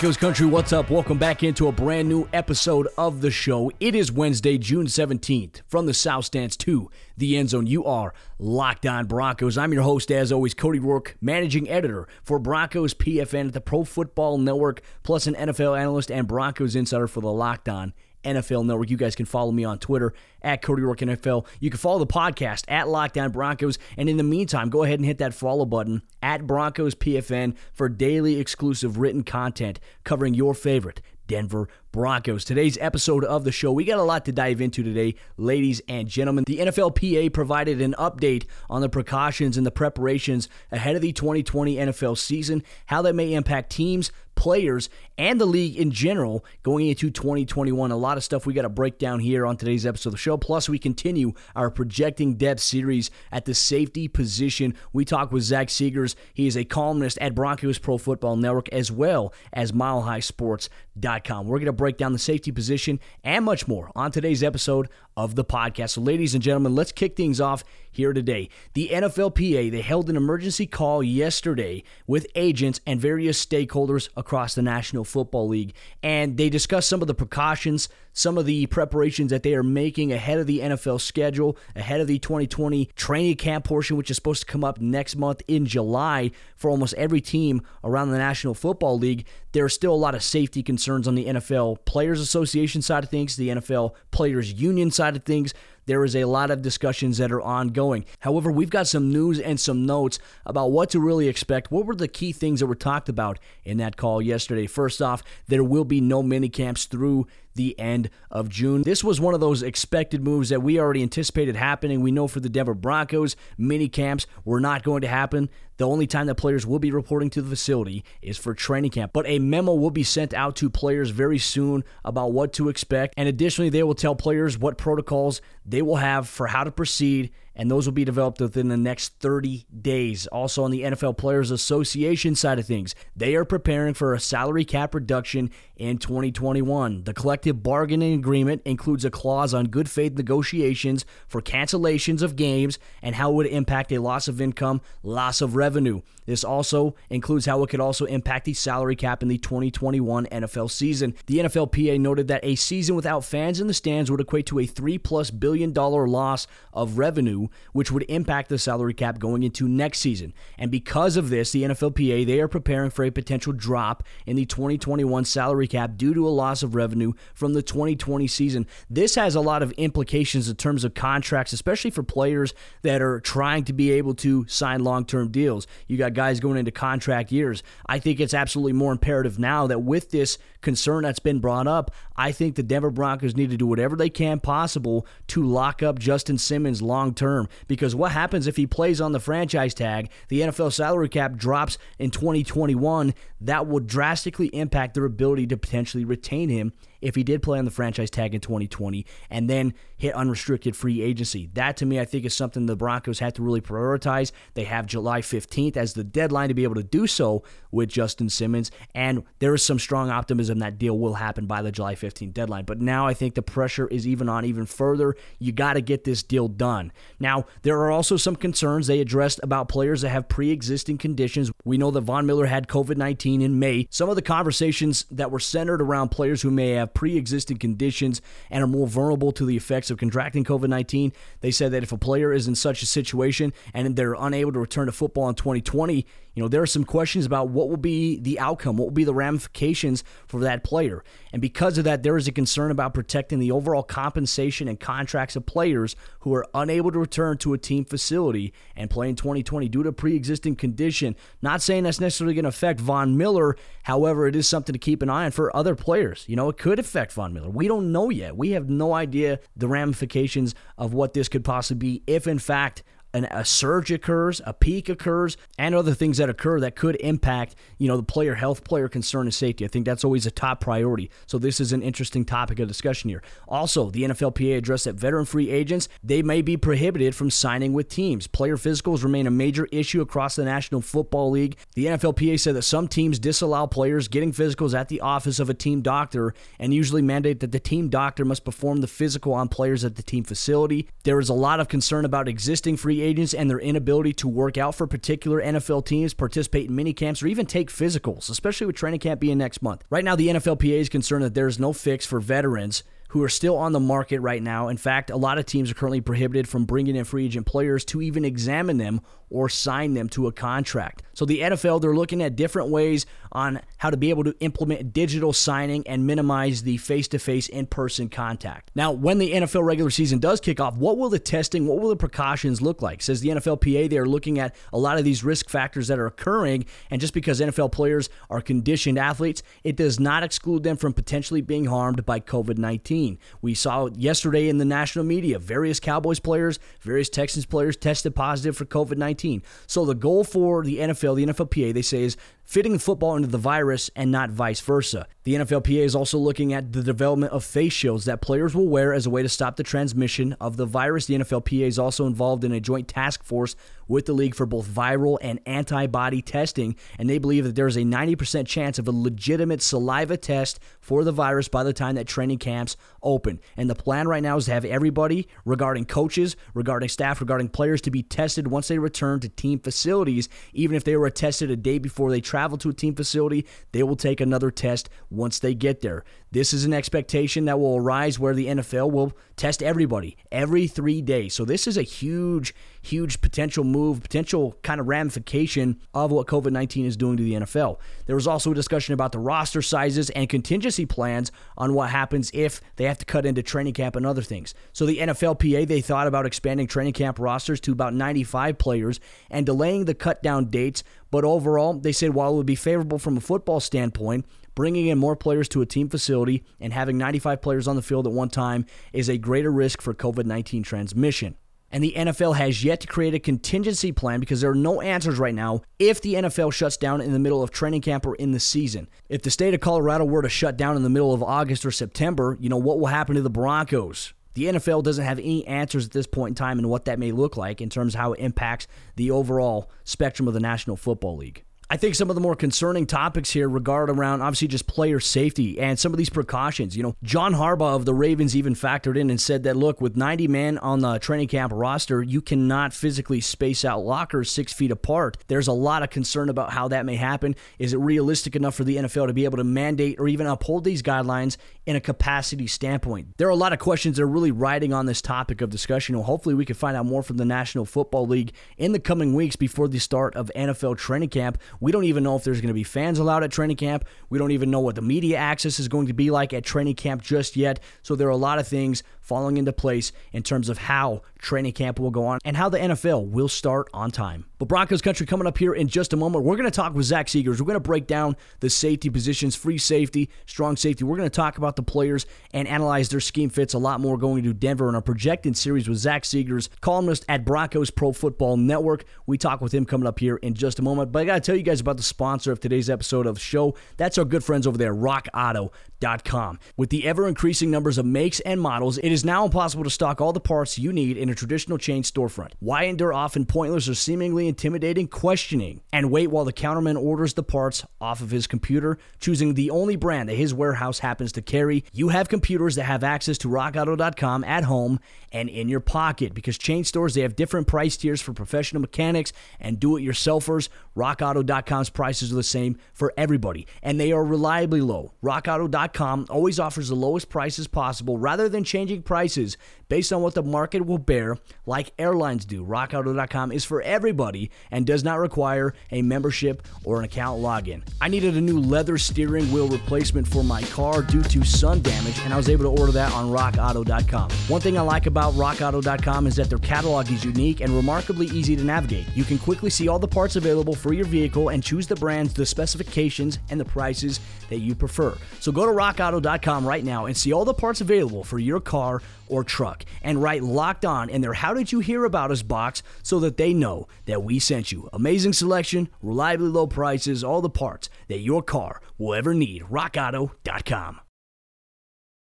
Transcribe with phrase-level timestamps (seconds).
[0.00, 0.88] Broncos country, what's up?
[0.88, 3.70] Welcome back into a brand new episode of the show.
[3.80, 5.60] It is Wednesday, June 17th.
[5.68, 9.58] From the South Stands to the end zone, you are Locked On Broncos.
[9.58, 13.84] I'm your host, as always, Cody Roark, managing editor for Broncos PFN at the Pro
[13.84, 17.92] Football Network, plus an NFL analyst and Broncos insider for the Locked On
[18.24, 18.90] NFL Network.
[18.90, 21.46] You guys can follow me on Twitter at Cody Roark NFL.
[21.58, 23.78] You can follow the podcast at Locked On Broncos.
[23.96, 27.88] And in the meantime, go ahead and hit that follow button at Broncos PFN for
[27.88, 32.44] daily exclusive written content covering your favorite Denver Broncos.
[32.44, 36.08] Today's episode of the show, we got a lot to dive into today, ladies and
[36.08, 36.44] gentlemen.
[36.46, 41.76] The NFLPA provided an update on the precautions and the preparations ahead of the 2020
[41.76, 44.88] NFL season, how that may impact teams, players,
[45.18, 47.90] and the league in general going into 2021.
[47.90, 50.18] A lot of stuff we got to break down here on today's episode of the
[50.18, 50.38] show.
[50.38, 54.74] Plus, we continue our projecting depth series at the safety position.
[54.94, 56.14] We talk with Zach Segars.
[56.32, 61.46] He is a columnist at Broncos Pro Football Network as well as MileHighSports.com.
[61.46, 65.34] We're going to break down the safety position and much more on today's episode of
[65.34, 65.90] the podcast.
[65.90, 68.48] So, ladies and gentlemen, let's kick things off here today.
[68.74, 74.62] The NFLPA, they held an emergency call yesterday with agents and various stakeholders across the
[74.62, 79.42] National Football League, and they discussed some of the precautions, some of the preparations that
[79.42, 83.96] they are making ahead of the NFL schedule, ahead of the 2020 training camp portion,
[83.96, 88.10] which is supposed to come up next month in July for almost every team around
[88.10, 89.26] the National Football League.
[89.52, 93.10] There are still a lot of safety concerns on the NFL Players Association side of
[93.10, 95.54] things, the NFL Players Union side of things
[95.86, 98.04] there is a lot of discussions that are ongoing.
[98.20, 101.70] However, we've got some news and some notes about what to really expect.
[101.70, 104.66] What were the key things that were talked about in that call yesterday?
[104.66, 107.26] First off, there will be no mini camps through
[107.60, 108.82] the end of June.
[108.82, 112.00] This was one of those expected moves that we already anticipated happening.
[112.00, 115.50] We know for the Denver Broncos, mini camps were not going to happen.
[115.76, 119.12] The only time that players will be reporting to the facility is for training camp.
[119.12, 123.12] But a memo will be sent out to players very soon about what to expect.
[123.18, 127.30] And additionally, they will tell players what protocols they will have for how to proceed
[127.60, 130.26] and those will be developed within the next 30 days.
[130.28, 134.64] Also, on the NFL Players Association side of things, they are preparing for a salary
[134.64, 137.04] cap reduction in 2021.
[137.04, 142.78] The collective bargaining agreement includes a clause on good faith negotiations for cancellations of games
[143.02, 146.02] and how it would impact a loss of income, loss of revenue.
[146.26, 150.70] This also includes how it could also impact the salary cap in the 2021 NFL
[150.70, 151.14] season.
[151.26, 154.66] The NFLPA noted that a season without fans in the stands would equate to a
[154.66, 159.66] 3 plus billion dollar loss of revenue, which would impact the salary cap going into
[159.66, 160.34] next season.
[160.58, 164.44] And because of this, the NFLPA they are preparing for a potential drop in the
[164.44, 168.66] 2021 salary cap due to a loss of revenue from the 2020 season.
[168.90, 173.20] This has a lot of implications in terms of contracts, especially for players that are
[173.20, 175.66] trying to be able to sign long-term deals.
[175.86, 177.62] You got guys going into contract years.
[177.86, 181.90] I think it's absolutely more imperative now that with this concern that's been brought up,
[182.16, 185.98] I think the Denver Broncos need to do whatever they can possible to lock up
[185.98, 187.48] Justin Simmons long term.
[187.68, 191.78] Because what happens if he plays on the franchise tag, the NFL salary cap drops
[191.98, 197.42] in 2021, that will drastically impact their ability to potentially retain him if he did
[197.42, 201.50] play on the franchise tag in 2020 and then hit unrestricted free agency.
[201.54, 204.32] That to me, I think is something the Broncos have to really prioritize.
[204.54, 208.28] They have July 15th as the deadline to be able to do so with Justin
[208.28, 212.32] Simmons, and there is some strong optimism that deal will happen by the July 15th
[212.32, 212.64] deadline.
[212.64, 215.14] But now I think the pressure is even on even further.
[215.38, 216.92] You got to get this deal done.
[217.18, 221.50] Now, there are also some concerns they addressed about players that have pre existing conditions.
[221.64, 223.86] We know that Von Miller had COVID 19 in May.
[223.90, 227.58] Some of the conversations that were centered around players who may have have pre existing
[227.58, 228.20] conditions
[228.50, 231.12] and are more vulnerable to the effects of contracting COVID 19.
[231.40, 234.58] They said that if a player is in such a situation and they're unable to
[234.58, 238.18] return to football in 2020, you know, there are some questions about what will be
[238.18, 241.02] the outcome, what will be the ramifications for that player.
[241.32, 245.36] And because of that, there is a concern about protecting the overall compensation and contracts
[245.36, 249.68] of players who are unable to return to a team facility and play in 2020
[249.68, 251.14] due to pre existing condition.
[251.42, 253.56] Not saying that's necessarily going to affect Von Miller.
[253.84, 256.24] However, it is something to keep an eye on for other players.
[256.26, 257.50] You know, it could affect Von Miller.
[257.50, 258.36] We don't know yet.
[258.36, 262.82] We have no idea the ramifications of what this could possibly be if, in fact,
[263.12, 267.54] an, a surge occurs, a peak occurs, and other things that occur that could impact,
[267.78, 269.64] you know, the player health, player concern, and safety.
[269.64, 271.10] I think that's always a top priority.
[271.26, 273.22] So this is an interesting topic of discussion here.
[273.48, 277.88] Also, the NFLPA addressed that veteran free agents they may be prohibited from signing with
[277.88, 278.26] teams.
[278.26, 281.56] Player physicals remain a major issue across the National Football League.
[281.74, 285.54] The NFLPA said that some teams disallow players getting physicals at the office of a
[285.54, 289.84] team doctor and usually mandate that the team doctor must perform the physical on players
[289.84, 290.88] at the team facility.
[291.04, 294.58] There is a lot of concern about existing free agents and their inability to work
[294.58, 298.76] out for particular NFL teams, participate in mini camps, or even take physicals, especially with
[298.76, 299.84] training camp being next month.
[299.90, 303.28] Right now, the NFLPA is concerned that there is no fix for veterans who are
[303.28, 304.68] still on the market right now.
[304.68, 307.84] In fact, a lot of teams are currently prohibited from bringing in free agent players
[307.86, 309.00] to even examine them
[309.30, 311.02] or sign them to a contract.
[311.14, 314.92] So the NFL, they're looking at different ways on how to be able to implement
[314.92, 318.70] digital signing and minimize the face to face in person contact.
[318.74, 321.88] Now, when the NFL regular season does kick off, what will the testing, what will
[321.88, 323.02] the precautions look like?
[323.02, 326.06] Says the NFLPA, they are looking at a lot of these risk factors that are
[326.06, 326.66] occurring.
[326.90, 331.40] And just because NFL players are conditioned athletes, it does not exclude them from potentially
[331.40, 333.18] being harmed by COVID 19.
[333.42, 338.56] We saw yesterday in the national media various Cowboys players, various Texans players tested positive
[338.56, 339.42] for COVID 19.
[339.66, 342.16] So the goal for the NFL, the NFLPA, they say is
[342.50, 345.06] fitting football into the virus and not vice versa.
[345.30, 348.92] The NFLPA is also looking at the development of face shields that players will wear
[348.92, 351.06] as a way to stop the transmission of the virus.
[351.06, 353.54] The NFLPA is also involved in a joint task force
[353.86, 357.76] with the league for both viral and antibody testing, and they believe that there is
[357.76, 362.06] a 90% chance of a legitimate saliva test for the virus by the time that
[362.06, 363.40] training camps open.
[363.56, 367.80] And the plan right now is to have everybody regarding coaches, regarding staff, regarding players
[367.82, 370.28] to be tested once they return to team facilities.
[370.52, 373.82] Even if they were tested a day before they travel to a team facility, they
[373.84, 374.88] will take another test
[375.20, 376.04] once they get there.
[376.32, 381.02] This is an expectation that will arise where the NFL will test everybody every three
[381.02, 381.34] days.
[381.34, 386.52] So this is a huge, huge potential move, potential kind of ramification of what COVID
[386.52, 387.78] 19 is doing to the NFL.
[388.06, 392.30] There was also a discussion about the roster sizes and contingency plans on what happens
[392.32, 394.54] if they have to cut into training camp and other things.
[394.72, 399.00] So the NFLPA, they thought about expanding training camp rosters to about 95 players
[399.30, 400.82] and delaying the cut down dates.
[401.10, 404.98] But overall, they said while it would be favorable from a football standpoint, bringing in
[404.98, 408.28] more players to a team facility and having 95 players on the field at one
[408.28, 411.36] time is a greater risk for COVID 19 transmission.
[411.70, 415.18] And the NFL has yet to create a contingency plan because there are no answers
[415.18, 418.32] right now if the NFL shuts down in the middle of training camp or in
[418.32, 418.88] the season.
[419.08, 421.70] If the state of Colorado were to shut down in the middle of August or
[421.70, 424.12] September, you know, what will happen to the Broncos?
[424.34, 427.12] The NFL doesn't have any answers at this point in time and what that may
[427.12, 431.16] look like in terms of how it impacts the overall spectrum of the National Football
[431.16, 431.44] League.
[431.72, 435.60] I think some of the more concerning topics here regard around obviously just player safety
[435.60, 436.76] and some of these precautions.
[436.76, 439.96] You know, John Harbaugh of the Ravens even factored in and said that look, with
[439.96, 444.72] 90 men on the training camp roster, you cannot physically space out lockers six feet
[444.72, 445.18] apart.
[445.28, 447.36] There's a lot of concern about how that may happen.
[447.60, 450.64] Is it realistic enough for the NFL to be able to mandate or even uphold
[450.64, 451.36] these guidelines
[451.70, 453.16] in a capacity standpoint?
[453.16, 455.96] There are a lot of questions that are really riding on this topic of discussion.
[455.96, 459.14] Well, hopefully, we can find out more from the National Football League in the coming
[459.14, 462.48] weeks before the start of NFL training camp we don't even know if there's going
[462.48, 463.84] to be fans allowed at training camp.
[464.08, 466.74] We don't even know what the media access is going to be like at training
[466.74, 467.60] camp just yet.
[467.82, 471.52] So there are a lot of things falling into place in terms of how training
[471.52, 474.24] camp will go on and how the NFL will start on time.
[474.38, 476.24] But Broncos country coming up here in just a moment.
[476.24, 477.40] We're going to talk with Zach Segars.
[477.40, 480.84] We're going to break down the safety positions, free safety, strong safety.
[480.84, 483.98] We're going to talk about the players and analyze their scheme fits a lot more
[483.98, 488.36] going to Denver in our projected series with Zach Segars, columnist at Broncos Pro Football
[488.36, 488.84] Network.
[489.06, 490.92] We talk with him coming up here in just a moment.
[490.92, 493.20] But I got to tell you guys about the sponsor of today's episode of the
[493.20, 493.56] show.
[493.76, 496.38] That's our good friends over there, rockauto.com.
[496.56, 500.00] With the ever increasing numbers of makes and models, it is now impossible to stock
[500.00, 502.32] all the parts you need in a traditional chain storefront.
[502.40, 507.22] Why endure often pointless or seemingly intimidating questioning and wait while the counterman orders the
[507.22, 511.64] parts off of his computer, choosing the only brand that his warehouse happens to carry?
[511.72, 514.80] You have computers that have access to rockauto.com at home
[515.12, 519.12] and in your pocket because chain stores they have different price tiers for professional mechanics
[519.40, 520.48] and do-it-yourselfers.
[520.76, 524.92] rockauto.com's prices are the same for everybody and they are reliably low.
[525.02, 529.36] rockauto.com always offers the lowest prices possible rather than changing prices
[529.68, 531.16] based on what the market will bear
[531.46, 532.44] like airlines do.
[532.44, 537.62] rockauto.com is for everybody and does not require a membership or an account login.
[537.80, 542.00] I needed a new leather steering wheel replacement for my car due to sun damage
[542.00, 544.10] and I was able to order that on rockauto.com.
[544.26, 548.34] One thing I like about rockauto.com is that their catalog is unique and remarkably easy
[548.34, 548.86] to navigate.
[548.96, 552.12] You can quickly see all the parts available for your vehicle and choose the brands,
[552.12, 554.96] the specifications, and the prices that you prefer.
[555.20, 558.69] So go to rockauto.com right now and see all the parts available for your car
[558.70, 562.22] car or truck and write locked on in their How Did You Hear About Us
[562.22, 564.68] box so that they know that we sent you.
[564.72, 569.42] Amazing selection, reliably low prices, all the parts that your car will ever need.
[569.42, 570.80] RockAuto.com.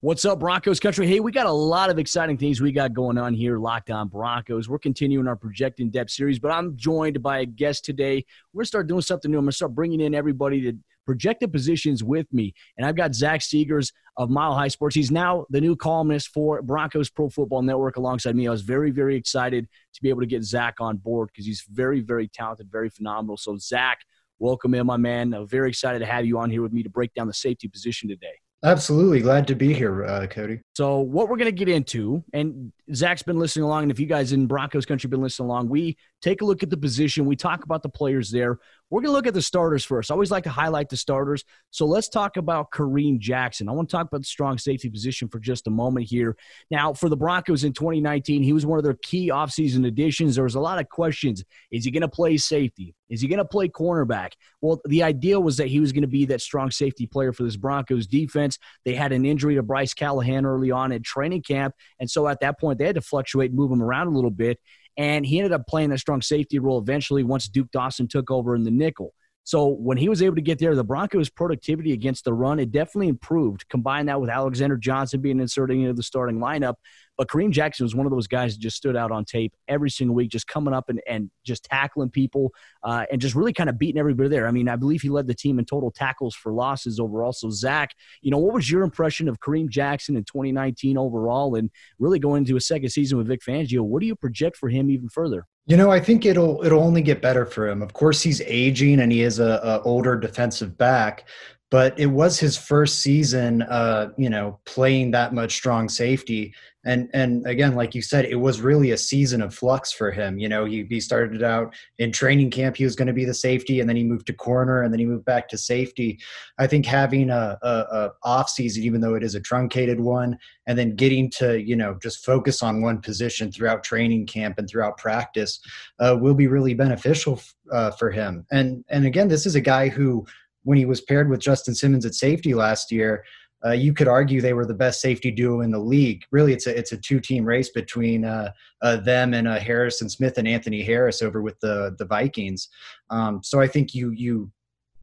[0.02, 1.08] What's up, Broncos country?
[1.08, 4.08] Hey, we got a lot of exciting things we got going on here, Locked On
[4.08, 4.70] Broncos.
[4.70, 8.24] We're continuing our Project in Depth series, but I'm joined by a guest today.
[8.54, 9.38] We're going to start doing something new.
[9.38, 12.54] I'm going to start bringing in everybody to projected positions with me.
[12.78, 14.96] And I've got Zach Segars of Mile High Sports.
[14.96, 18.48] He's now the new columnist for Broncos Pro Football Network alongside me.
[18.48, 21.64] I was very, very excited to be able to get Zach on board because he's
[21.70, 23.38] very, very talented, very phenomenal.
[23.38, 24.00] So, Zach,
[24.40, 25.34] welcome in, my man.
[25.34, 27.68] I'm very excited to have you on here with me to break down the safety
[27.68, 28.40] position today.
[28.64, 29.22] Absolutely.
[29.22, 30.60] Glad to be here, uh, Cody.
[30.76, 34.08] So, what we're going to get into, and Zach's been listening along, and if you
[34.08, 37.26] guys in Broncos country been listening along, we take a look at the position.
[37.26, 38.58] We talk about the players there.
[38.92, 40.12] We're going to look at the starters first.
[40.12, 41.44] I always like to highlight the starters.
[41.72, 43.68] So let's talk about Kareem Jackson.
[43.68, 46.38] I want to talk about the strong safety position for just a moment here.
[46.70, 50.36] Now, for the Broncos in 2019, he was one of their key offseason additions.
[50.36, 51.44] There was a lot of questions.
[51.72, 52.94] Is he going to play safety?
[53.10, 54.34] Is he going to play cornerback?
[54.62, 57.44] Well, the idea was that he was going to be that strong safety player for
[57.44, 58.60] this Broncos defense.
[58.84, 61.74] They had an injury to Bryce Callahan early on at training camp.
[62.00, 64.60] And so at that point, they had to fluctuate, move him around a little bit.
[64.98, 68.56] And he ended up playing a strong safety role eventually once Duke Dawson took over
[68.56, 69.14] in the nickel.
[69.44, 72.72] So when he was able to get there, the Broncos' productivity against the run, it
[72.72, 73.70] definitely improved.
[73.70, 76.76] Combine that with Alexander Johnson being inserted into the starting lineup.
[77.18, 79.90] But Kareem Jackson was one of those guys that just stood out on tape every
[79.90, 82.52] single week, just coming up and, and just tackling people
[82.84, 84.48] uh, and just really kind of beating everybody there.
[84.48, 87.34] I mean, I believe he led the team in total tackles for losses overall.
[87.34, 87.92] So, Zach,
[88.22, 91.70] you know, what was your impression of Kareem Jackson in 2019 overall and
[92.00, 93.82] really going into a second season with Vic Fangio?
[93.82, 95.46] What do you project for him even further?
[95.68, 97.82] You know, I think it'll it'll only get better for him.
[97.82, 101.28] Of course, he's aging and he is a, a older defensive back,
[101.72, 106.54] but it was his first season, uh, you know, playing that much strong safety.
[106.86, 110.38] And and again, like you said, it was really a season of flux for him.
[110.38, 113.34] You know, he, he started out in training camp, he was going to be the
[113.34, 116.20] safety, and then he moved to corner, and then he moved back to safety.
[116.60, 120.38] I think having a, a, a off season, even though it is a truncated one,
[120.68, 124.70] and then getting to you know just focus on one position throughout training camp and
[124.70, 125.60] throughout practice
[126.00, 128.46] uh, will be really beneficial uh, for him.
[128.52, 130.26] And and again, this is a guy who
[130.66, 133.24] when he was paired with Justin Simmons at safety last year,
[133.66, 136.24] uh, you could argue they were the best safety duo in the league.
[136.32, 140.10] Really, it's a it's a two team race between uh, uh, them and uh, Harrison
[140.10, 142.70] Smith and Anthony Harris over with the the Vikings.
[143.10, 144.52] Um, so I think you you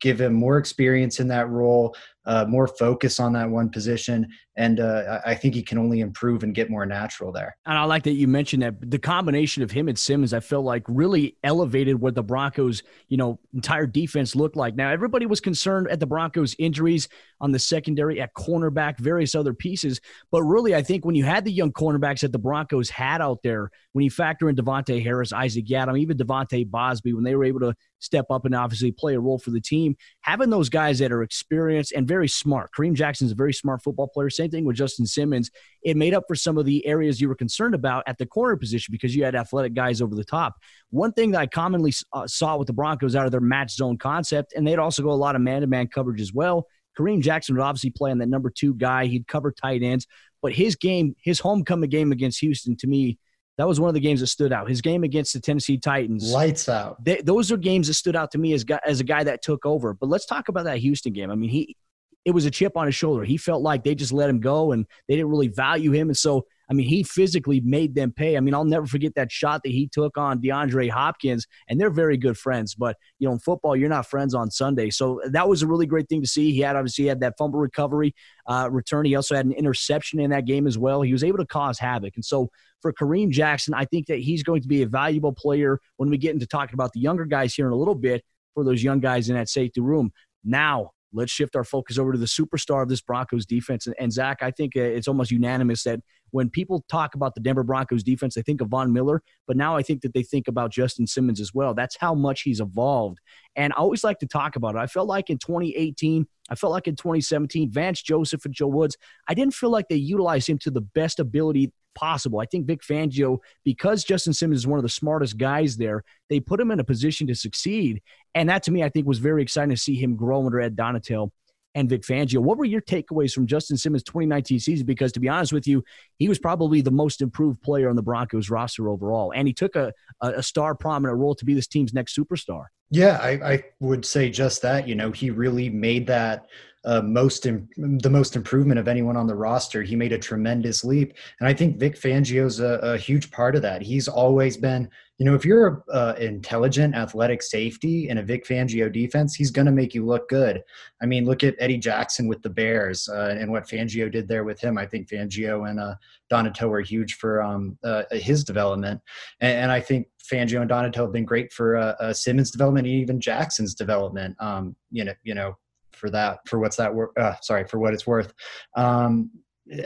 [0.00, 1.95] give him more experience in that role,
[2.26, 6.42] uh, more focus on that one position, and uh, I think he can only improve
[6.42, 7.56] and get more natural there.
[7.64, 10.64] And I like that you mentioned that the combination of him and Simmons, I felt
[10.64, 14.75] like really elevated what the Broncos, you know, entire defense looked like.
[14.75, 17.09] Now everybody was concerned at the Broncos' injuries
[17.40, 21.44] on the secondary, at cornerback, various other pieces, but really, I think when you had
[21.44, 25.32] the young cornerbacks that the Broncos had out there, when you factor in Davontae Harris,
[25.32, 29.14] Isaac Yiadom, even De'Vante Bausby, when they were able to step up and obviously play
[29.14, 32.71] a role for the team, having those guys that are experienced and very smart.
[32.76, 34.30] Kareem Jackson's a very smart football player.
[34.42, 35.50] Same thing with Justin Simmons.
[35.82, 38.56] It made up for some of the areas you were concerned about at the corner
[38.56, 40.56] position because you had athletic guys over the top.
[40.90, 43.99] One thing that I commonly uh, saw with the Broncos out of their match zone
[43.99, 46.66] concept, and they'd also go a lot of man to man coverage as well.
[46.99, 49.06] Kareem Jackson would obviously play on that number two guy.
[49.06, 50.08] He'd cover tight ends,
[50.42, 53.18] but his game, his homecoming game against Houston, to me,
[53.58, 54.68] that was one of the games that stood out.
[54.68, 57.02] His game against the Tennessee Titans, lights out.
[57.04, 59.64] They, those are games that stood out to me as as a guy that took
[59.64, 59.94] over.
[59.94, 61.30] But let's talk about that Houston game.
[61.30, 61.76] I mean, he
[62.24, 63.24] it was a chip on his shoulder.
[63.24, 66.08] He felt like they just let him go and they didn't really value him.
[66.08, 68.36] And so, I mean, he physically made them pay.
[68.36, 71.90] I mean, I'll never forget that shot that he took on DeAndre Hopkins, and they're
[71.90, 72.74] very good friends.
[72.74, 74.88] But, you know, in football, you're not friends on Sunday.
[74.90, 76.52] So that was a really great thing to see.
[76.52, 78.14] He had obviously had that fumble recovery
[78.46, 79.04] uh, return.
[79.04, 81.02] He also had an interception in that game as well.
[81.02, 82.14] He was able to cause havoc.
[82.14, 82.48] And so
[82.80, 86.18] for Kareem Jackson, I think that he's going to be a valuable player when we
[86.18, 88.24] get into talking about the younger guys here in a little bit
[88.54, 90.12] for those young guys in that safety room.
[90.44, 93.87] Now, let's shift our focus over to the superstar of this Broncos defense.
[93.87, 96.00] And, and Zach, I think uh, it's almost unanimous that
[96.32, 99.76] when people talk about the Denver Broncos defense, they think of Von Miller, but now
[99.76, 101.74] I think that they think about Justin Simmons as well.
[101.74, 103.18] That's how much he's evolved.
[103.54, 104.78] And I always like to talk about it.
[104.78, 108.96] I felt like in 2018, I felt like in 2017, Vance Joseph and Joe Woods,
[109.28, 112.40] I didn't feel like they utilized him to the best ability possible.
[112.40, 116.40] I think Vic Fangio, because Justin Simmons is one of the smartest guys there, they
[116.40, 118.00] put him in a position to succeed.
[118.34, 120.76] And that to me, I think was very exciting to see him grow under Ed
[120.76, 121.30] Donatell
[121.74, 122.38] and Vic Fangio.
[122.38, 124.86] What were your takeaways from Justin Simmons' 2019 season?
[124.86, 125.84] Because to be honest with you,
[126.18, 129.76] he was probably the most improved player on the Broncos roster overall, and he took
[129.76, 132.66] a, a star prominent role to be this team's next superstar.
[132.90, 134.86] Yeah, I, I would say just that.
[134.86, 136.46] You know, he really made that
[136.84, 139.82] uh, most the most improvement of anyone on the roster.
[139.82, 143.62] He made a tremendous leap, and I think Vic Fangio's a, a huge part of
[143.62, 143.82] that.
[143.82, 148.46] He's always been, you know, if you're an uh, intelligent, athletic safety in a Vic
[148.46, 150.62] Fangio defense, he's going to make you look good.
[151.00, 154.44] I mean, look at Eddie Jackson with the Bears uh, and what Fangio did there
[154.44, 154.76] with him.
[154.76, 155.94] I think Fangio and uh,
[156.32, 159.00] Donatell were huge for um, uh, his development,
[159.40, 162.86] and, and, I think Fangio and Donatell have been great for uh, uh, Simmons' development
[162.86, 164.36] and even Jackson's development.
[164.40, 165.56] Um, you know, you know,
[166.02, 168.35] for that for what's that worth uh, sorry for what it's worth.
[168.76, 169.30] Um,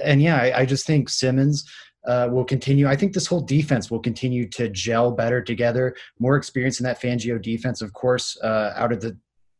[0.02, 1.70] and yeah I, I, just think simmons
[2.08, 5.94] uh, will continue i think this whole defense will continue to gel better together.
[6.18, 9.16] More experience in that fangio defense of course uh, out of the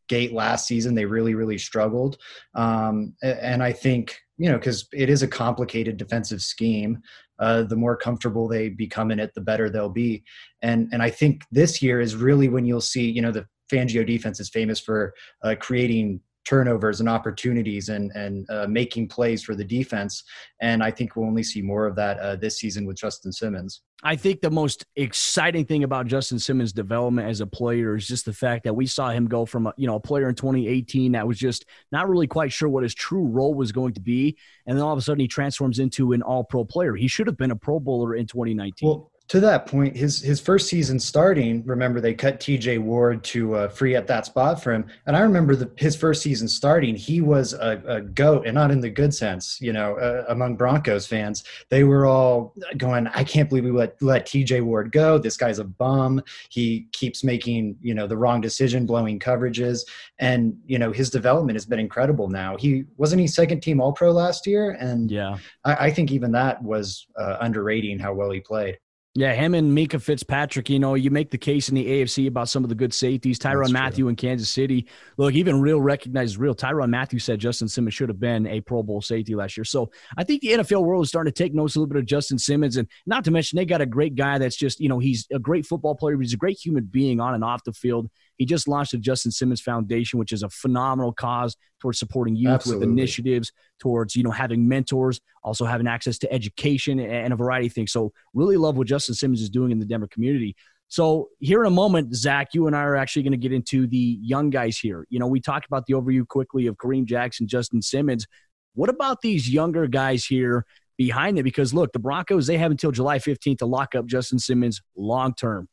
[0.09, 2.17] gate last season they really really struggled.
[2.55, 6.99] Um, and i think you know because it is a complicated defensive scheme
[7.39, 10.23] uh, the more comfortable they become in it the better they'll be.
[10.63, 14.05] And and i think this year is really when you'll see you know the Fangio
[14.05, 19.55] defense is famous for uh, creating turnovers and opportunities and and uh, making plays for
[19.55, 20.23] the defense.
[20.61, 23.81] And I think we'll only see more of that uh, this season with Justin Simmons.
[24.03, 28.25] I think the most exciting thing about Justin Simmons' development as a player is just
[28.25, 31.13] the fact that we saw him go from a, you know a player in 2018
[31.13, 34.37] that was just not really quite sure what his true role was going to be,
[34.65, 36.95] and then all of a sudden he transforms into an All Pro player.
[36.95, 38.87] He should have been a Pro Bowler in 2019.
[38.87, 42.77] Well, to that point, his his first season starting, remember they cut T.J.
[42.77, 46.21] Ward to uh, free up that spot for him, and I remember the, his first
[46.21, 49.97] season starting, he was a, a goat, and not in the good sense, you know,
[49.97, 54.61] uh, among Broncos fans, they were all going, "I can't believe we let let T.J.
[54.61, 55.17] Ward go.
[55.17, 56.21] This guy's a bum.
[56.49, 59.81] He keeps making you know the wrong decision, blowing coverages,
[60.19, 62.29] and you know his development has been incredible.
[62.29, 66.13] Now he wasn't he second team All Pro last year, and yeah, I, I think
[66.13, 68.77] even that was uh, underrating how well he played.
[69.17, 72.49] Yeah, him and Minkah Fitzpatrick, you know, you make the case in the AFC about
[72.49, 73.39] some of the good safeties.
[73.39, 74.85] Tyrann Mathieu in Kansas City.
[75.17, 76.53] Look, even real recognizes real.
[76.53, 79.63] Tyrann Mathieu said Justin Simmons should have been a Pro Bowl safety last year.
[79.63, 82.05] So I think the NFL world is starting to take notice a little bit of
[82.05, 82.77] Justin Simmons.
[82.77, 85.39] And not to mention, they got a great guy that's just, you know, he's a
[85.39, 86.15] great football player.
[86.19, 88.11] He's a great human being on and off the field.
[88.37, 92.51] He just launched the Justin Simmons Foundation, which is a phenomenal cause towards supporting youth
[92.51, 92.87] Absolutely.
[92.87, 97.67] with initiatives towards you know having mentors, also having access to education and a variety
[97.67, 97.91] of things.
[97.91, 100.55] So really love what Justin Simmons is doing in the Denver community.
[100.89, 103.87] So here in a moment, Zach, you and I are actually going to get into
[103.87, 105.05] the young guys here.
[105.09, 108.25] You know, we talked about the overview quickly of Kareem Jackson, Justin Simmons.
[108.73, 110.65] What about these younger guys here
[110.97, 111.43] behind them?
[111.43, 115.33] Because look, the Broncos, they have until July 15th to lock up Justin Simmons long
[115.33, 115.67] term.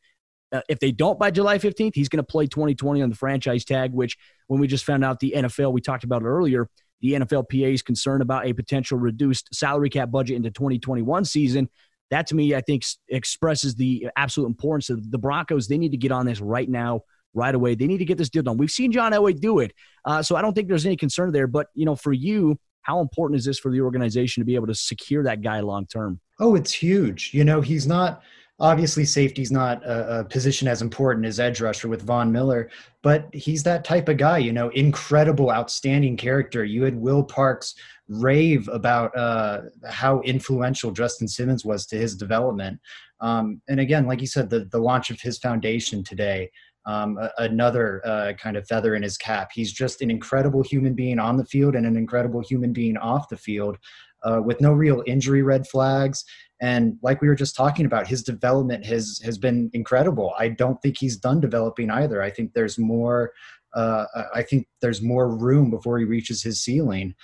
[0.55, 3.65] Uh, if they don't by July 15th, he's going to play 2020 on the franchise
[3.65, 6.69] tag, which when we just found out the NFL, we talked about it earlier,
[7.01, 11.69] the NFLPA is concerned about a potential reduced salary cap budget into 2021 season.
[12.11, 15.67] That to me, I think expresses the absolute importance of the Broncos.
[15.67, 17.01] They need to get on this right now,
[17.33, 17.75] right away.
[17.75, 18.57] They need to get this deal done.
[18.57, 19.73] We've seen John Elway do it.
[20.05, 21.49] Uh, so I don't think there's any concern there.
[21.49, 24.69] But, you know, for you, how important is this for the organization to be able
[24.69, 26.21] to secure that guy long term?
[26.39, 27.33] Oh, it's huge.
[27.35, 28.23] You know, he's not–
[28.61, 32.71] obviously safety's not a, a, position as important as edge rusher with Von Miller,
[33.03, 36.65] but he's that type of guy, you know, incredible, outstanding character.
[36.65, 37.75] You had Will Parks
[38.09, 42.79] rave about uh, how influential Justin Simmons was to his development.
[43.21, 46.51] Um, and again, like you said, the, the launch of his foundation today,
[46.87, 49.51] um, a, another uh, kind of feather in his cap.
[49.53, 53.29] He's just an incredible human being on the field and an incredible human being off
[53.29, 53.79] the field.
[54.23, 56.25] Uh, with no real injury red flags
[56.61, 60.33] and like we were just talking about, his development has has been incredible.
[60.39, 62.23] I don't think he's done developing either.
[62.23, 63.33] I think there's more.
[63.75, 67.15] Uh, I think there's more room before he reaches his ceiling.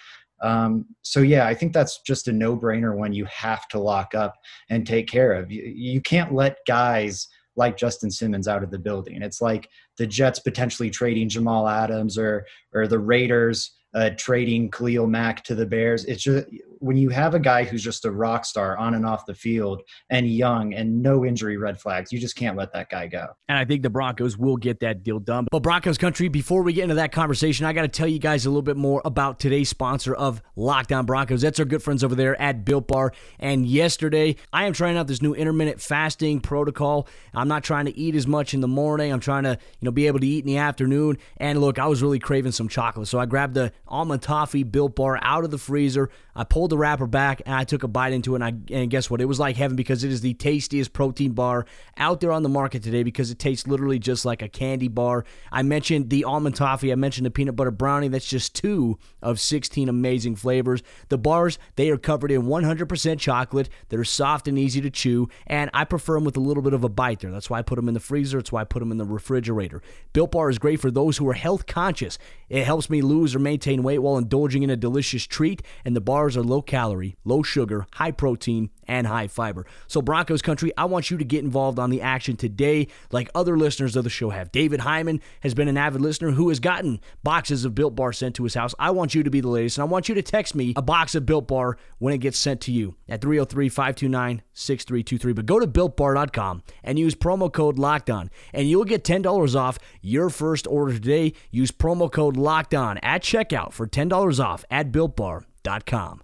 [0.43, 4.35] Um, so yeah, I think that's just a no-brainer when you have to lock up
[4.69, 5.53] and take care of.
[5.53, 9.23] You, you can't let guys like Justin Simmons out of the building.
[9.23, 15.07] It's like the Jets potentially trading Jamal Adams or or the Raiders uh, trading Khalil
[15.07, 16.05] Mack to the Bears.
[16.07, 16.47] It's just
[16.81, 19.83] when you have a guy who's just a rock star on and off the field
[20.09, 23.29] and young and no injury red flags, you just can't let that guy go.
[23.49, 25.47] And I think the Broncos will get that deal done.
[25.51, 28.47] But Broncos country, before we get into that conversation, I got to tell you guys
[28.47, 31.43] a little bit more about today's sponsor of Locked On Broncos.
[31.43, 33.13] That's our good friends over there at Built Bar.
[33.39, 37.07] And yesterday, I am trying out this new intermittent fasting protocol.
[37.35, 39.13] I'm not trying to eat as much in the morning.
[39.13, 41.19] I'm trying to, you know, be able to eat in the afternoon.
[41.37, 44.97] And look, I was really craving some chocolate, so I grabbed the almond toffee Built
[44.97, 46.11] Bar out of the freezer.
[46.35, 48.43] I pulled pulled the wrapper back and I took a bite into it.
[48.43, 49.21] And, I, and guess what?
[49.21, 52.49] It was like heaven because it is the tastiest protein bar out there on the
[52.49, 55.25] market today because it tastes literally just like a candy bar.
[55.51, 56.93] I mentioned the almond toffee.
[56.93, 58.09] I mentioned the peanut butter brownie.
[58.09, 60.83] That's just two of 16 amazing flavors.
[61.09, 63.69] The bars, they are covered in 100% chocolate.
[63.89, 65.29] They're soft and easy to chew.
[65.47, 67.31] And I prefer them with a little bit of a bite there.
[67.31, 68.39] That's why I put them in the freezer.
[68.39, 69.83] That's why I put them in the refrigerator.
[70.13, 72.19] Built Bar is great for those who are health conscious.
[72.49, 75.63] It helps me lose or maintain weight while indulging in a delicious treat.
[75.85, 79.65] And the bars are low calorie, low sugar, high protein, and high fiber.
[79.87, 83.57] So, Broncos country, I want you to get involved on the action today, like other
[83.57, 84.51] listeners of the show have.
[84.51, 88.35] David Hyman has been an avid listener who has gotten boxes of Built Bar sent
[88.37, 88.75] to his house.
[88.79, 90.83] I want you to be the latest, and I want you to text me a
[90.83, 95.33] box of Built Bar when it gets sent to you at 303 529 6323.
[95.35, 100.31] But go to builtbar.com and use promo code LOCKEDON, and you'll get $10 off your
[100.31, 101.33] first order today.
[101.53, 106.23] Use promo code LOCKEDON at checkout for $10 off at builtbar.com.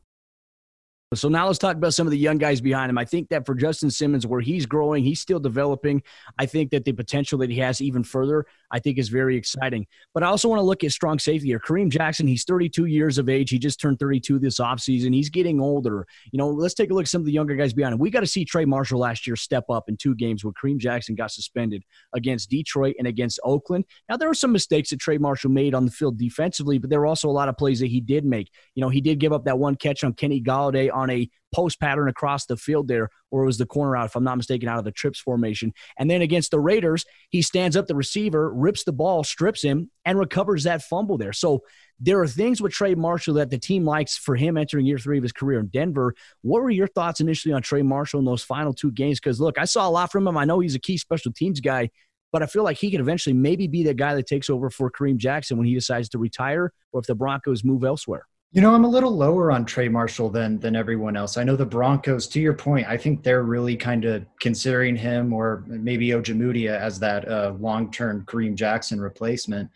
[1.14, 2.99] So now let's talk about some of the young guys behind him.
[2.99, 6.03] I think that for Justin Simmons, where he's growing, he's still developing.
[6.37, 9.87] I think that the potential that he has even further, I think is very exciting.
[10.14, 11.61] But I also want to look at strong safety here.
[11.61, 13.51] Kareem Jackson, he's 32 years of age.
[13.51, 15.14] He just turned 32 this offseason.
[15.14, 16.09] He's getting older.
[16.33, 18.01] You know, let's take a look at some of the younger guys behind him.
[18.01, 20.79] We got to see Trey Marshall last year step up in two games where Kareem
[20.79, 23.85] Jackson got suspended against Detroit and against Oakland.
[24.09, 26.99] Now, there were some mistakes that Trey Marshall made on the field defensively, but there
[26.99, 28.51] were also a lot of plays that he did make.
[28.75, 31.81] You know, he did give up that one catch on Kenny Golladay on a post
[31.81, 34.69] pattern across the field there, or it was the corner out, if I'm not mistaken,
[34.69, 35.73] out of the trips formation.
[35.99, 39.90] And then against the Raiders, he stands up the receiver, rips the ball, strips him,
[40.05, 41.33] and recovers that fumble there.
[41.33, 41.62] So
[41.99, 45.16] there are things with Trey Marshall that the team likes for him entering year three
[45.16, 46.14] of his career in Denver.
[46.42, 49.19] What were your thoughts initially on Trey Marshall in those final two games?
[49.19, 50.37] Because look, I saw a lot from him.
[50.37, 51.90] I know he's a key special teams guy,
[52.33, 54.90] but I feel like he could eventually maybe be the guy that takes over for
[54.90, 58.27] Kareem Jackson when he decides to retire or if the Broncos move elsewhere.
[58.57, 61.37] You know, I'm a little lower on Trey Marshall than than everyone else.
[61.37, 65.35] I know the Broncos, to your point, I think they're really kind of considering him
[65.35, 69.71] or maybe Ojemudia as that uh, long term Kareem Jackson replacement.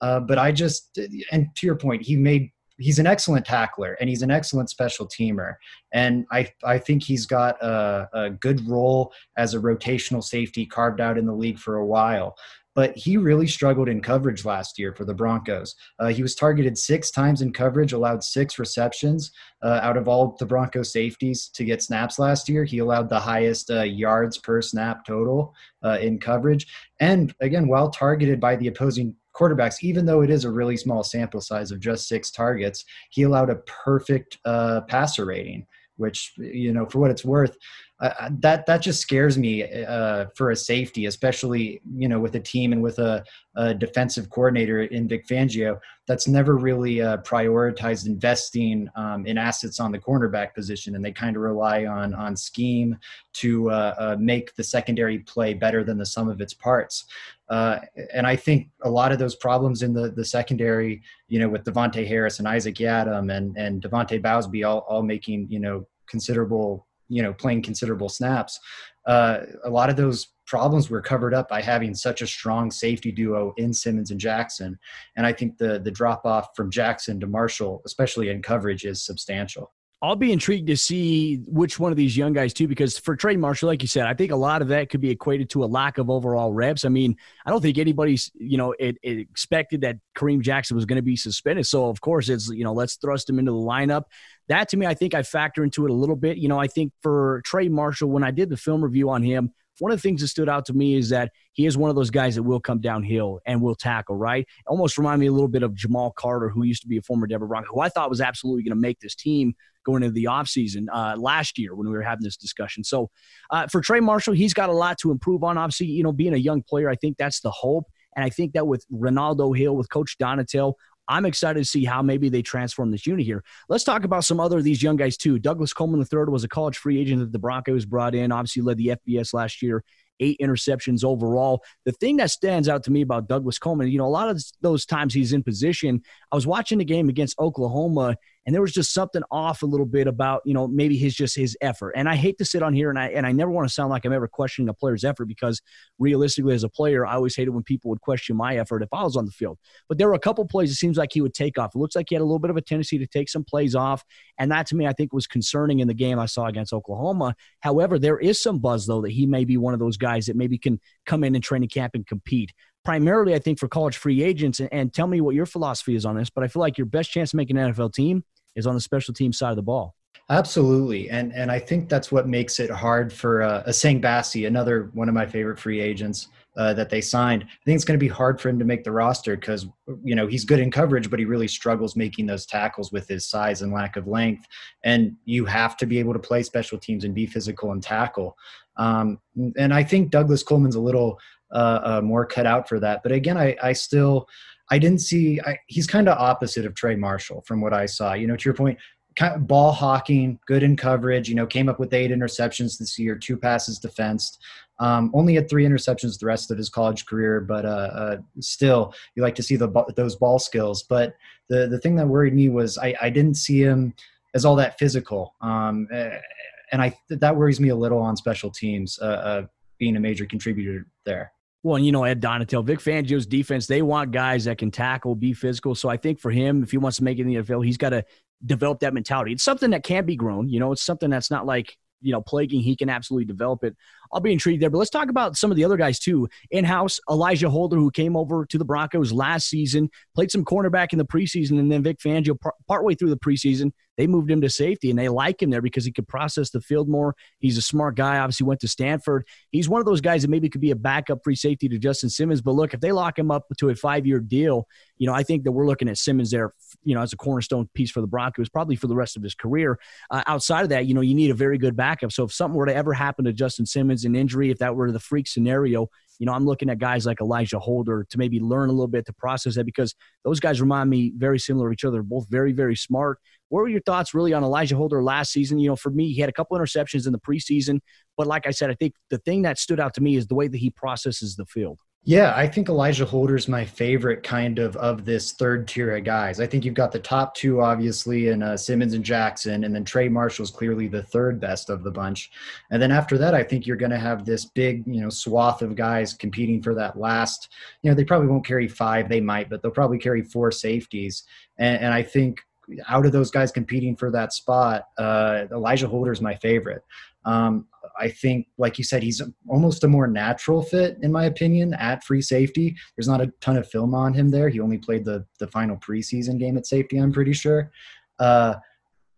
[0.00, 0.96] Uh, but I just,
[1.32, 5.08] and to your point, he made he's an excellent tackler and he's an excellent special
[5.08, 5.54] teamer.
[5.92, 10.98] And I, I think he's got a, a, good role as a rotational safety carved
[10.98, 12.36] out in the league for a while
[12.74, 15.74] but he really struggled in coverage last year for the Broncos.
[15.98, 20.36] Uh, he was targeted six times in coverage, allowed six receptions uh, out of all
[20.38, 22.64] the Broncos safeties to get snaps last year.
[22.64, 25.54] He allowed the highest uh, yards per snap total
[25.84, 26.66] uh, in coverage.
[27.00, 31.02] And again, while targeted by the opposing quarterbacks, even though it is a really small
[31.02, 35.66] sample size of just six targets, he allowed a perfect uh, passer rating
[36.00, 37.56] which you know for what it's worth
[38.00, 42.40] uh, that that just scares me uh, for a safety, especially you know with a
[42.40, 43.22] team and with a,
[43.56, 49.80] a defensive coordinator in Vic Fangio that's never really uh, prioritized investing um, in assets
[49.80, 52.96] on the cornerback position, and they kind of rely on on scheme
[53.34, 57.04] to uh, uh, make the secondary play better than the sum of its parts.
[57.50, 57.80] Uh,
[58.14, 61.64] and I think a lot of those problems in the the secondary, you know, with
[61.64, 66.86] Davontae Harris and Isaac Yiadom and and De'Vante Bausby all all making you know considerable
[67.10, 68.58] you know playing considerable snaps
[69.06, 73.12] uh, a lot of those problems were covered up by having such a strong safety
[73.12, 74.78] duo in Simmons and Jackson
[75.16, 79.04] and I think the the drop off from Jackson to Marshall especially in coverage is
[79.04, 83.14] substantial I'll be intrigued to see which one of these young guys too, because for
[83.14, 85.62] Trey Marshall, like you said, I think a lot of that could be equated to
[85.62, 86.86] a lack of overall reps.
[86.86, 90.86] I mean, I don't think anybody's you know it, it expected that Kareem Jackson was
[90.86, 91.66] going to be suspended.
[91.66, 94.04] So of course it's you know let's thrust him into the lineup.
[94.50, 96.36] That to me, I think I factor into it a little bit.
[96.36, 99.52] You know, I think for Trey Marshall, when I did the film review on him,
[99.78, 101.94] one of the things that stood out to me is that he is one of
[101.94, 104.44] those guys that will come downhill and will tackle, right?
[104.66, 107.28] Almost remind me a little bit of Jamal Carter, who used to be a former
[107.28, 109.54] Denver Bronco, who I thought was absolutely going to make this team
[109.86, 112.84] going into the offseason uh, last year when we were having this discussion.
[112.84, 113.08] So
[113.50, 115.56] uh, for Trey Marshall, he's got a lot to improve on.
[115.56, 117.84] Obviously, you know, being a young player, I think that's the hope.
[118.16, 120.74] And I think that with Renaldo Hill, with Coach Donatell,
[121.10, 123.42] I'm excited to see how maybe they transform this unit here.
[123.68, 125.40] Let's talk about some other of these young guys too.
[125.40, 128.30] Douglas Coleman III was a college free agent that the Broncos brought in.
[128.30, 129.82] Obviously, led the FBS last year
[130.20, 131.62] eight interceptions overall.
[131.84, 134.42] The thing that stands out to me about Douglas Coleman, you know, a lot of
[134.60, 136.02] those times he's in position.
[136.30, 138.16] I was watching the game against Oklahoma,
[138.46, 141.36] and there was just something off a little bit about you know maybe his just
[141.36, 141.92] his effort.
[141.96, 143.90] And i hate to sit on here and i and i never want to sound
[143.90, 145.60] like i'm ever questioning a player's effort because
[145.98, 149.02] realistically as a player i always hated when people would question my effort if i
[149.02, 149.58] was on the field.
[149.88, 151.74] But there were a couple plays it seems like he would take off.
[151.74, 153.74] It looks like he had a little bit of a tendency to take some plays
[153.74, 154.04] off.
[154.38, 157.34] And that to me i think was concerning in the game i saw against oklahoma.
[157.60, 160.36] However there is some buzz though that he may be one of those guys that
[160.36, 162.52] maybe can come in and training camp and compete
[162.84, 164.60] primarily, I think, for college free agents.
[164.60, 166.30] And, and, tell me what your philosophy is on this.
[166.30, 168.24] But I feel like your best chance to make an NFL team
[168.56, 169.94] is on the special team side of the ball.
[170.28, 174.90] Absolutely, and and I think that's what makes it hard for uh, Essang Bassey, another
[174.94, 177.42] one of my favorite free agents uh, that they signed.
[177.42, 179.66] I think it's going to be hard for him to make the roster because
[180.04, 183.28] you know he's good in coverage, but he really struggles making those tackles with his
[183.28, 184.46] size and lack of length.
[184.84, 188.36] And you have to be able to play special teams and be physical and tackle.
[188.76, 189.18] Um,
[189.56, 191.18] and I think Douglas Coleman's a little
[191.52, 193.02] uh, uh, more cut out for that.
[193.02, 194.28] But again, I, I still
[194.70, 195.40] I didn't see.
[195.40, 198.14] I, he's kind of opposite of Trey Marshall from what I saw.
[198.14, 198.78] You know, to your point,
[199.16, 201.28] kind of ball hawking, good in coverage.
[201.28, 204.38] You know, came up with eight interceptions this year, two passes defensed.
[204.78, 208.94] Um, only had three interceptions the rest of his college career, but uh, uh, still,
[209.14, 210.84] you like to see the those ball skills.
[210.84, 211.14] But
[211.48, 213.92] the the thing that worried me was I, I didn't see him
[214.34, 218.98] as all that physical, um, and I that worries me a little on special teams,
[219.02, 219.46] uh, uh
[219.78, 221.32] being a major contributor there.
[221.62, 225.14] Well, and you know, Ed Donatell, Vic Fangio's defense, they want guys that can tackle,
[225.14, 225.74] be physical.
[225.74, 227.76] So I think for him, if he wants to make it in the NFL, he's
[227.76, 228.04] got to
[228.46, 229.32] develop that mentality.
[229.32, 230.48] It's something that can be grown.
[230.48, 232.60] You know, it's something that's not like you know plaguing.
[232.60, 233.76] He can absolutely develop it.
[234.12, 234.70] I'll be intrigued there.
[234.70, 236.28] But let's talk about some of the other guys too.
[236.50, 240.92] In house, Alijah Holder, who came over to the Broncos last season, played some cornerback
[240.92, 244.40] in the preseason, and then Vic Fangio, part partway through the preseason, they moved him
[244.40, 247.14] to safety, and they like him there because he could process the field more.
[247.38, 248.18] He's a smart guy.
[248.18, 249.26] Obviously, went to Stanford.
[249.50, 252.08] He's one of those guys that maybe could be a backup free safety to Justin
[252.08, 252.40] Simmons.
[252.40, 255.44] But look, if they lock him up to a five-year deal, you know, I think
[255.44, 258.48] that we're looking at Simmons there, you know, as a cornerstone piece for the Broncos,
[258.48, 259.78] probably for the rest of his career.
[260.10, 262.10] Uh, outside of that, you know, you need a very good backup.
[262.10, 264.90] So if something were to ever happen to Justin Simmons, an injury, if that were
[264.90, 268.68] the freak scenario, you know, I'm looking at guys like Alijah Holder to maybe learn
[268.68, 271.84] a little bit to process that because those guys remind me very similar to each
[271.84, 272.02] other.
[272.02, 273.18] Both very, very smart.
[273.48, 275.58] What were your thoughts really on Alijah Holder last season?
[275.58, 277.80] You know, for me, he had a couple interceptions in the preseason,
[278.18, 280.34] but like I said, I think the thing that stood out to me is the
[280.34, 281.80] way that he processes the field.
[282.04, 286.02] Yeah, I think Alijah Holder is my favorite kind of of this third tier of
[286.02, 286.40] guys.
[286.40, 289.84] I think you've got the top two, obviously, and uh, Simmons and Jackson, and then
[289.84, 292.30] Trey Marshall's clearly the third best of the bunch.
[292.70, 295.60] And then after that, I think you're going to have this big, you know, swath
[295.60, 297.50] of guys competing for that last.
[297.82, 301.24] You know, they probably won't carry five, they might, but they'll probably carry four safeties.
[301.58, 302.40] And, and I think
[302.88, 306.82] out of those guys competing for that spot, uh, Alijah Holder is my favorite.
[307.24, 307.66] Um,
[307.98, 312.04] I think, like you said, he's almost a more natural fit, in my opinion, at
[312.04, 312.76] free safety.
[312.96, 314.48] There's not a ton of film on him there.
[314.48, 317.70] He only played the the final preseason game at safety, I'm pretty sure.
[318.18, 318.54] Uh,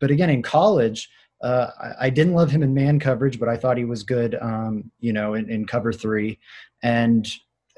[0.00, 1.08] but again, in college,
[1.42, 4.36] uh, I, I, didn't love him in man coverage, but I thought he was good,
[4.40, 6.38] um, you know, in, in cover three.
[6.84, 7.28] And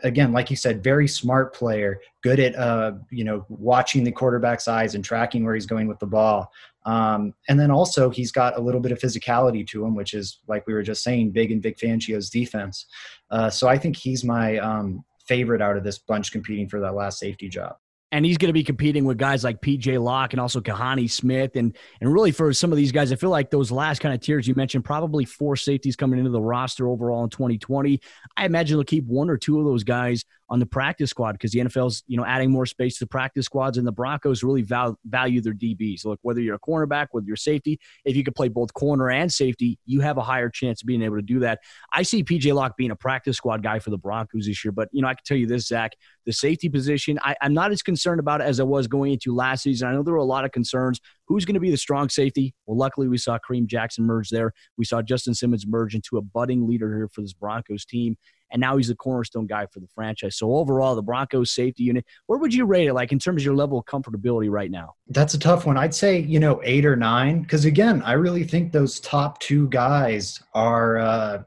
[0.02, 4.68] again, like you said, very smart player, good at uh, you know watching the quarterback's
[4.68, 6.50] eyes and tracking where he's going with the ball.
[6.84, 10.40] Um, and then also he's got a little bit of physicality to him, which is
[10.48, 12.86] like we were just saying, big in Vic Fangio's defense.
[13.30, 16.94] Uh, so I think he's my um, favorite out of this bunch competing for that
[16.94, 17.76] last safety job
[18.14, 21.56] and he's going to be competing with guys like PJ Locke and also Kahani Smith.
[21.56, 24.20] And, and really, for some of these guys, I feel like those last kind of
[24.20, 28.00] tiers you mentioned, probably four safeties coming into the roster overall in 2020.
[28.36, 31.52] I imagine they'll keep one or two of those guys on the practice squad because
[31.52, 34.98] the NFL's you know adding more space to practice squads and the Broncos really val-
[35.04, 36.04] value their DBs.
[36.04, 39.32] Look, whether you're a cornerback, whether you're safety, if you could play both corner and
[39.32, 41.60] safety, you have a higher chance of being able to do that.
[41.92, 44.88] I see PJ Locke being a practice squad guy for the Broncos this year, but
[44.92, 45.92] you know I can tell you this, Zach,
[46.26, 49.34] the safety position, I, I'm not as concerned about it as I was going into
[49.34, 49.88] last season.
[49.88, 51.00] I know there were a lot of concerns.
[51.26, 52.54] Who's going to be the strong safety?
[52.66, 54.52] Well, luckily we saw Kareem Jackson merge there.
[54.76, 58.16] We saw Justin Simmons merge into a budding leader here for this Broncos team
[58.50, 60.36] and now he's the cornerstone guy for the franchise.
[60.36, 63.46] So overall, the Broncos safety unit, where would you rate it, like in terms of
[63.46, 64.94] your level of comfortability right now?
[65.08, 65.76] That's a tough one.
[65.76, 69.68] I'd say you know eight or nine, because again, I really think those top two
[69.68, 70.98] guys are.
[70.98, 71.42] Uh,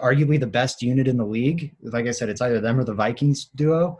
[0.00, 1.74] arguably the best unit in the league.
[1.82, 3.98] Like I said, it's either them or the Vikings duo.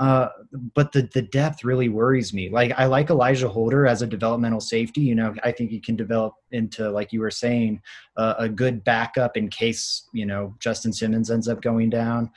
[0.00, 0.30] Uh,
[0.74, 2.48] but the the depth really worries me.
[2.48, 5.02] Like I like Alijah Holder as a developmental safety.
[5.02, 7.82] You know, I think he can develop into like you were saying
[8.16, 12.30] uh, a good backup in case you know Justin Simmons ends up going down.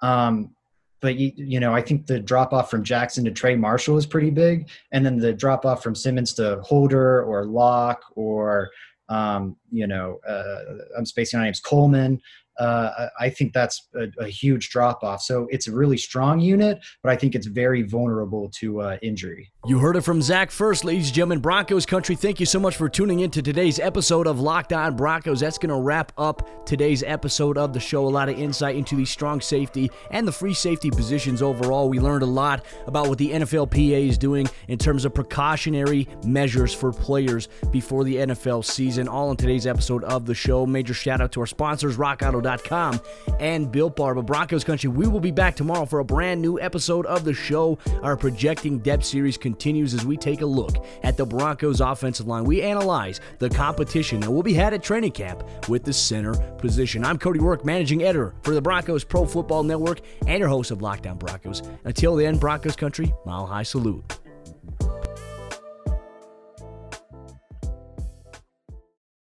[0.00, 0.54] Um,
[1.00, 4.06] but you, you know, I think the drop off from Jackson to Trey Marshall is
[4.06, 8.70] pretty big, and then the drop off from Simmons to Holder or Locke or
[9.10, 10.60] um, you know, uh,
[10.96, 12.22] I'm spacing on names Coleman
[12.60, 15.22] uh, I think that's a, a huge drop off.
[15.22, 19.50] So it's a really strong unit, but I think it's very vulnerable to uh, injury.
[19.66, 21.40] You heard it from Zach first, ladies and gentlemen.
[21.40, 24.94] Broncos country, thank you so much for tuning in to today's episode of Locked On
[24.94, 25.40] Broncos.
[25.40, 28.06] That's going to wrap up today's episode of the show.
[28.06, 31.88] A lot of insight into the strong safety and the free safety positions overall.
[31.88, 36.74] We learned a lot about what the NFLPA is doing in terms of precautionary measures
[36.74, 39.08] for players before the NFL season.
[39.08, 40.66] All in today's episode of the show.
[40.66, 42.49] Major shout out to our sponsors, RockAuto.com
[43.38, 44.14] And Built Bar.
[44.14, 47.34] But Broncos Country, we will be back tomorrow for a brand new episode of the
[47.34, 47.78] show.
[48.02, 52.44] Our projecting depth series continues as we take a look at the Broncos offensive line.
[52.44, 57.04] We analyze the competition that will be had at training camp with the center position.
[57.04, 60.82] I'm Cody Roark, managing editor for the Broncos Pro Football Network and your host of
[60.82, 61.62] Locked On Broncos.
[61.84, 64.18] Until then, Broncos Country, mile high salute.